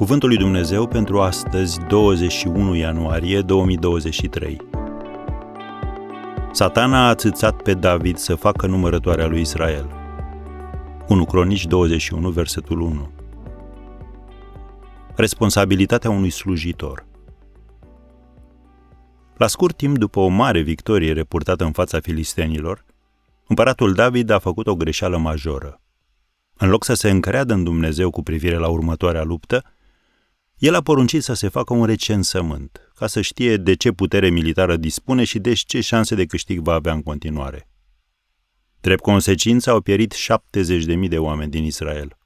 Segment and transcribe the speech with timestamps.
[0.00, 4.60] Cuvântul lui Dumnezeu pentru astăzi, 21 ianuarie 2023.
[6.52, 9.90] Satana a atâțat pe David să facă numărătoarea lui Israel.
[11.08, 13.10] 1 Cronici 21, versetul 1.
[15.14, 17.06] Responsabilitatea unui slujitor.
[19.36, 22.84] La scurt timp după o mare victorie reportată în fața filistenilor,
[23.46, 25.80] împăratul David a făcut o greșeală majoră.
[26.56, 29.64] În loc să se încreadă în Dumnezeu cu privire la următoarea luptă,
[30.60, 34.76] el a poruncit să se facă un recensământ, ca să știe de ce putere militară
[34.76, 37.68] dispune și deci ce șanse de câștig va avea în continuare.
[38.80, 42.18] Drept consecință au pierit 70.000 de oameni din Israel.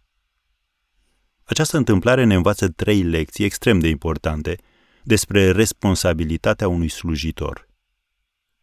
[1.45, 4.57] Această întâmplare ne învață trei lecții extrem de importante
[5.03, 7.69] despre responsabilitatea unui slujitor.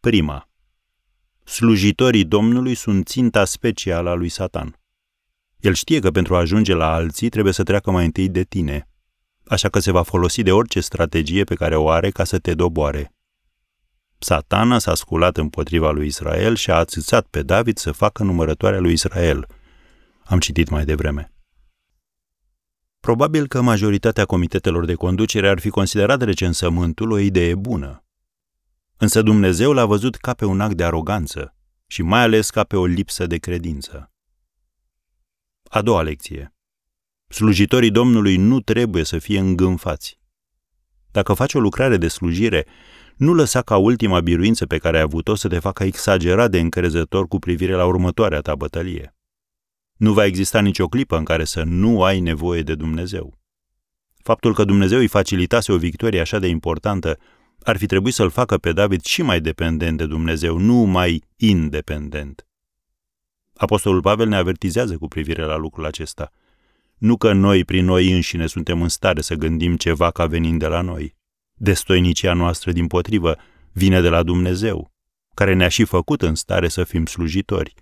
[0.00, 0.48] Prima.
[1.44, 4.80] Slujitorii Domnului sunt ținta specială a lui Satan.
[5.60, 8.86] El știe că pentru a ajunge la alții trebuie să treacă mai întâi de tine–
[9.46, 12.54] așa că se va folosi de orice strategie pe care o are ca să te
[12.54, 13.14] doboare.
[14.18, 18.92] Satana s-a sculat împotriva lui Israel și a ațățat pe David să facă numărătoarea lui
[18.92, 19.46] Israel.
[20.24, 21.32] Am citit mai devreme.
[23.00, 28.04] Probabil că majoritatea comitetelor de conducere ar fi considerat recensământul o idee bună.
[28.96, 31.54] Însă Dumnezeu l-a văzut ca pe un act de aroganță
[31.86, 34.12] și mai ales ca pe o lipsă de credință.
[35.62, 36.54] A doua lecție.
[37.32, 40.18] Slujitorii Domnului nu trebuie să fie îngânfați.
[41.10, 42.66] Dacă faci o lucrare de slujire,
[43.16, 47.28] nu lăsa ca ultima biruință pe care ai avut-o să te facă exagerat de încrezător
[47.28, 49.14] cu privire la următoarea ta bătălie.
[49.96, 53.38] Nu va exista nicio clipă în care să nu ai nevoie de Dumnezeu.
[54.22, 57.18] Faptul că Dumnezeu îi facilitase o victorie așa de importantă
[57.62, 62.46] ar fi trebuit să-l facă pe David și mai dependent de Dumnezeu, nu mai independent.
[63.54, 66.32] Apostolul Pavel ne avertizează cu privire la lucrul acesta–
[67.02, 70.66] nu că noi, prin noi înșine, suntem în stare să gândim ceva ca venind de
[70.66, 71.16] la noi.
[71.54, 73.38] Destoinicia noastră, din potrivă,
[73.72, 74.92] vine de la Dumnezeu,
[75.34, 77.74] care ne-a și făcut în stare să fim slujitori.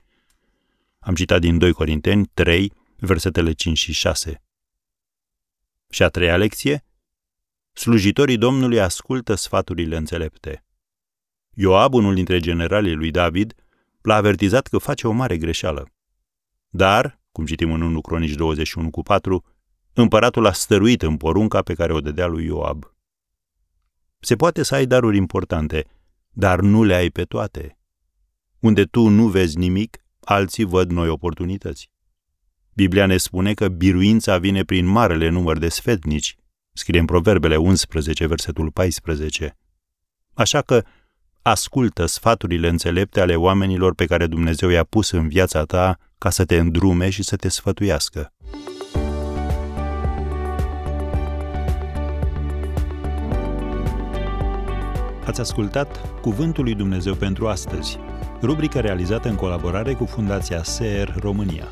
[0.99, 4.43] Am citat din 2 Corinteni 3, versetele 5 și 6.
[5.91, 6.85] Și a treia lecție?
[7.73, 10.65] Slujitorii Domnului ascultă sfaturile înțelepte.
[11.55, 13.55] Ioab, unul dintre generalii lui David,
[14.03, 15.93] l-a avertizat că face o mare greșeală.
[16.69, 19.45] Dar, cum citim în 1 Cronici 21 cu 4,
[19.93, 22.95] împăratul a stăruit în porunca pe care o dădea lui Ioab.
[24.19, 25.87] Se poate să ai daruri importante,
[26.31, 27.79] dar nu le ai pe toate.
[28.59, 31.91] Unde tu nu vezi nimic, alții văd noi oportunități.
[32.75, 36.37] Biblia ne spune că biruința vine prin marele număr de sfetnici,
[36.73, 39.57] scrie în Proverbele 11, versetul 14.
[40.35, 40.85] Așa că
[41.43, 46.45] ascultă sfaturile înțelepte ale oamenilor pe care Dumnezeu i-a pus în viața ta ca să
[46.45, 48.33] te îndrume și să te sfătuiască.
[55.25, 57.99] Ați ascultat Cuvântul lui Dumnezeu pentru astăzi,
[58.43, 61.69] rubrica realizată în colaborare cu Fundația SER România.